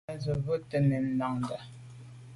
[0.07, 1.57] Tàb tshobt’é mèn nda’nda’.